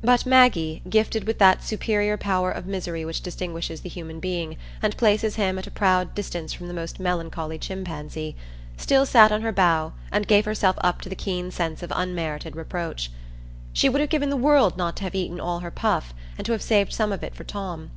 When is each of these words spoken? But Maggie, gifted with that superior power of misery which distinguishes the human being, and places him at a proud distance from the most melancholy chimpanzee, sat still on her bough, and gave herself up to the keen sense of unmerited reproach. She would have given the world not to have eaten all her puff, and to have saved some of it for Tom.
But 0.00 0.24
Maggie, 0.24 0.80
gifted 0.88 1.24
with 1.26 1.38
that 1.40 1.62
superior 1.62 2.16
power 2.16 2.50
of 2.50 2.64
misery 2.64 3.04
which 3.04 3.20
distinguishes 3.20 3.82
the 3.82 3.90
human 3.90 4.18
being, 4.18 4.56
and 4.80 4.96
places 4.96 5.34
him 5.36 5.58
at 5.58 5.66
a 5.66 5.70
proud 5.70 6.14
distance 6.14 6.54
from 6.54 6.68
the 6.68 6.72
most 6.72 6.98
melancholy 6.98 7.58
chimpanzee, 7.58 8.34
sat 8.78 9.06
still 9.06 9.06
on 9.30 9.42
her 9.42 9.52
bough, 9.52 9.92
and 10.10 10.26
gave 10.26 10.46
herself 10.46 10.76
up 10.80 11.02
to 11.02 11.10
the 11.10 11.14
keen 11.14 11.50
sense 11.50 11.82
of 11.82 11.92
unmerited 11.94 12.56
reproach. 12.56 13.12
She 13.74 13.90
would 13.90 14.00
have 14.00 14.08
given 14.08 14.30
the 14.30 14.38
world 14.38 14.78
not 14.78 14.96
to 14.96 15.02
have 15.04 15.14
eaten 15.14 15.38
all 15.38 15.58
her 15.60 15.70
puff, 15.70 16.14
and 16.38 16.46
to 16.46 16.52
have 16.52 16.62
saved 16.62 16.94
some 16.94 17.12
of 17.12 17.22
it 17.22 17.34
for 17.34 17.44
Tom. 17.44 17.90